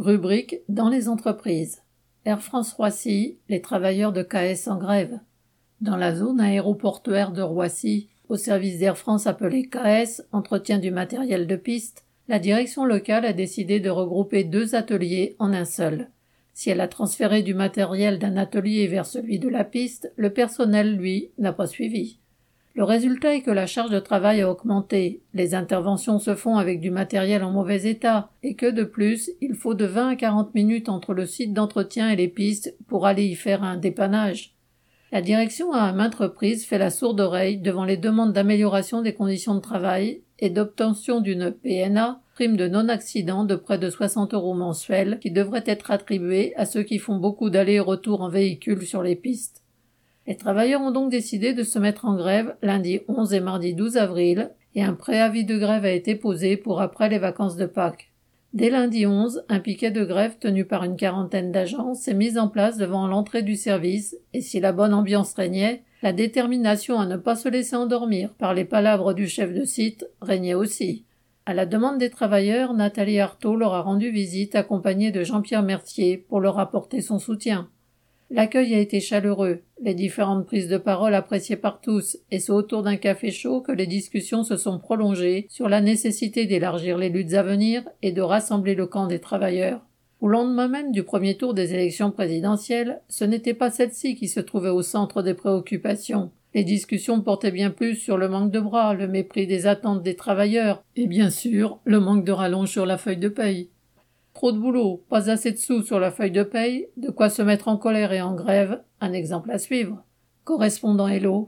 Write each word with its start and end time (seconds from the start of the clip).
Rubrique 0.00 0.62
dans 0.70 0.88
les 0.88 1.10
entreprises. 1.10 1.82
Air 2.24 2.40
France 2.40 2.72
Roissy, 2.72 3.36
les 3.50 3.60
travailleurs 3.60 4.14
de 4.14 4.22
KS 4.22 4.66
en 4.68 4.78
grève. 4.78 5.20
Dans 5.82 5.98
la 5.98 6.14
zone 6.14 6.40
aéroportuaire 6.40 7.32
de 7.32 7.42
Roissy, 7.42 8.08
au 8.30 8.38
service 8.38 8.78
d'Air 8.78 8.96
France 8.96 9.26
appelé 9.26 9.68
KS, 9.68 10.22
entretien 10.32 10.78
du 10.78 10.90
matériel 10.90 11.46
de 11.46 11.54
piste, 11.54 12.06
la 12.28 12.38
direction 12.38 12.86
locale 12.86 13.26
a 13.26 13.34
décidé 13.34 13.78
de 13.78 13.90
regrouper 13.90 14.42
deux 14.42 14.74
ateliers 14.74 15.36
en 15.38 15.52
un 15.52 15.66
seul. 15.66 16.08
Si 16.54 16.70
elle 16.70 16.80
a 16.80 16.88
transféré 16.88 17.42
du 17.42 17.52
matériel 17.52 18.18
d'un 18.18 18.38
atelier 18.38 18.86
vers 18.86 19.04
celui 19.04 19.38
de 19.38 19.50
la 19.50 19.64
piste, 19.64 20.10
le 20.16 20.32
personnel, 20.32 20.96
lui, 20.96 21.30
n'a 21.36 21.52
pas 21.52 21.66
suivi. 21.66 22.20
Le 22.74 22.84
résultat 22.84 23.34
est 23.34 23.42
que 23.42 23.50
la 23.50 23.66
charge 23.66 23.90
de 23.90 23.98
travail 23.98 24.42
a 24.42 24.50
augmenté, 24.50 25.22
les 25.34 25.54
interventions 25.54 26.20
se 26.20 26.36
font 26.36 26.56
avec 26.56 26.80
du 26.80 26.90
matériel 26.90 27.42
en 27.42 27.50
mauvais 27.50 27.88
état, 27.88 28.30
et 28.44 28.54
que 28.54 28.70
de 28.70 28.84
plus, 28.84 29.30
il 29.40 29.54
faut 29.54 29.74
de 29.74 29.84
20 29.84 30.10
à 30.10 30.16
40 30.16 30.54
minutes 30.54 30.88
entre 30.88 31.12
le 31.12 31.26
site 31.26 31.52
d'entretien 31.52 32.10
et 32.10 32.16
les 32.16 32.28
pistes 32.28 32.76
pour 32.86 33.06
aller 33.06 33.24
y 33.24 33.34
faire 33.34 33.64
un 33.64 33.76
dépannage. 33.76 34.54
La 35.10 35.20
direction 35.20 35.72
à 35.72 35.92
maintes 35.92 36.14
reprises 36.14 36.64
fait 36.64 36.78
la 36.78 36.90
sourde 36.90 37.20
oreille 37.20 37.58
devant 37.58 37.84
les 37.84 37.96
demandes 37.96 38.32
d'amélioration 38.32 39.02
des 39.02 39.14
conditions 39.14 39.56
de 39.56 39.60
travail 39.60 40.22
et 40.38 40.50
d'obtention 40.50 41.20
d'une 41.20 41.50
PNA, 41.50 42.22
prime 42.34 42.56
de 42.56 42.68
non-accident 42.68 43.44
de 43.44 43.56
près 43.56 43.78
de 43.78 43.90
60 43.90 44.32
euros 44.34 44.54
mensuels, 44.54 45.18
qui 45.20 45.32
devrait 45.32 45.64
être 45.66 45.90
attribuée 45.90 46.54
à 46.56 46.64
ceux 46.64 46.84
qui 46.84 46.98
font 46.98 47.16
beaucoup 47.16 47.50
d'allers-retours 47.50 48.22
en 48.22 48.28
véhicule 48.28 48.86
sur 48.86 49.02
les 49.02 49.16
pistes. 49.16 49.64
Les 50.30 50.36
travailleurs 50.36 50.80
ont 50.80 50.92
donc 50.92 51.10
décidé 51.10 51.54
de 51.54 51.64
se 51.64 51.80
mettre 51.80 52.04
en 52.04 52.14
grève 52.14 52.54
lundi 52.62 53.00
11 53.08 53.34
et 53.34 53.40
mardi 53.40 53.74
12 53.74 53.96
avril, 53.96 54.52
et 54.76 54.84
un 54.84 54.94
préavis 54.94 55.44
de 55.44 55.58
grève 55.58 55.84
a 55.84 55.90
été 55.90 56.14
posé 56.14 56.56
pour 56.56 56.80
après 56.80 57.08
les 57.08 57.18
vacances 57.18 57.56
de 57.56 57.66
Pâques. 57.66 58.12
Dès 58.52 58.70
lundi 58.70 59.06
11, 59.06 59.42
un 59.48 59.58
piquet 59.58 59.90
de 59.90 60.04
grève 60.04 60.38
tenu 60.38 60.64
par 60.64 60.84
une 60.84 60.94
quarantaine 60.94 61.50
d'agents 61.50 61.94
s'est 61.94 62.14
mis 62.14 62.38
en 62.38 62.46
place 62.46 62.76
devant 62.76 63.08
l'entrée 63.08 63.42
du 63.42 63.56
service, 63.56 64.16
et 64.32 64.40
si 64.40 64.60
la 64.60 64.70
bonne 64.70 64.94
ambiance 64.94 65.34
régnait, 65.34 65.82
la 66.00 66.12
détermination 66.12 67.00
à 67.00 67.06
ne 67.06 67.16
pas 67.16 67.34
se 67.34 67.48
laisser 67.48 67.74
endormir 67.74 68.30
par 68.34 68.54
les 68.54 68.64
palabres 68.64 69.14
du 69.14 69.26
chef 69.26 69.52
de 69.52 69.64
site 69.64 70.06
régnait 70.22 70.54
aussi. 70.54 71.06
À 71.44 71.54
la 71.54 71.66
demande 71.66 71.98
des 71.98 72.10
travailleurs, 72.10 72.72
Nathalie 72.72 73.18
Artaud 73.18 73.56
leur 73.56 73.74
a 73.74 73.82
rendu 73.82 74.12
visite 74.12 74.54
accompagnée 74.54 75.10
de 75.10 75.24
Jean-Pierre 75.24 75.64
Mercier 75.64 76.18
pour 76.18 76.38
leur 76.38 76.60
apporter 76.60 77.00
son 77.00 77.18
soutien. 77.18 77.68
L'accueil 78.32 78.76
a 78.76 78.78
été 78.78 79.00
chaleureux, 79.00 79.62
les 79.82 79.94
différentes 79.94 80.46
prises 80.46 80.68
de 80.68 80.78
parole 80.78 81.14
appréciées 81.14 81.56
par 81.56 81.80
tous, 81.80 82.16
et 82.30 82.38
c'est 82.38 82.52
autour 82.52 82.84
d'un 82.84 82.96
café 82.96 83.32
chaud 83.32 83.60
que 83.60 83.72
les 83.72 83.88
discussions 83.88 84.44
se 84.44 84.56
sont 84.56 84.78
prolongées 84.78 85.46
sur 85.48 85.68
la 85.68 85.80
nécessité 85.80 86.46
d'élargir 86.46 86.96
les 86.96 87.08
luttes 87.08 87.34
à 87.34 87.42
venir 87.42 87.82
et 88.02 88.12
de 88.12 88.22
rassembler 88.22 88.76
le 88.76 88.86
camp 88.86 89.08
des 89.08 89.18
travailleurs. 89.18 89.80
Au 90.20 90.28
lendemain 90.28 90.68
même 90.68 90.92
du 90.92 91.02
premier 91.02 91.36
tour 91.36 91.54
des 91.54 91.74
élections 91.74 92.12
présidentielles, 92.12 93.00
ce 93.08 93.24
n'était 93.24 93.54
pas 93.54 93.70
celle-ci 93.70 94.14
qui 94.14 94.28
se 94.28 94.38
trouvait 94.38 94.68
au 94.68 94.82
centre 94.82 95.22
des 95.22 95.34
préoccupations. 95.34 96.30
Les 96.54 96.62
discussions 96.62 97.22
portaient 97.22 97.50
bien 97.50 97.70
plus 97.70 97.96
sur 97.96 98.16
le 98.16 98.28
manque 98.28 98.52
de 98.52 98.60
bras, 98.60 98.94
le 98.94 99.08
mépris 99.08 99.48
des 99.48 99.66
attentes 99.66 100.04
des 100.04 100.14
travailleurs, 100.14 100.84
et 100.94 101.08
bien 101.08 101.30
sûr, 101.30 101.80
le 101.84 101.98
manque 101.98 102.24
de 102.24 102.32
rallonge 102.32 102.70
sur 102.70 102.86
la 102.86 102.98
feuille 102.98 103.16
de 103.16 103.28
paye. 103.28 103.70
Trop 104.32 104.52
de 104.52 104.58
boulot, 104.58 105.04
pas 105.08 105.28
assez 105.30 105.52
de 105.52 105.56
sous 105.56 105.82
sur 105.82 106.00
la 106.00 106.10
feuille 106.10 106.30
de 106.30 106.42
paye, 106.42 106.88
de 106.96 107.10
quoi 107.10 107.30
se 107.30 107.42
mettre 107.42 107.68
en 107.68 107.76
colère 107.76 108.12
et 108.12 108.22
en 108.22 108.34
grève, 108.34 108.82
un 109.00 109.12
exemple 109.12 109.50
à 109.50 109.58
suivre. 109.58 110.04
Correspondant 110.44 111.08
Hello, 111.08 111.38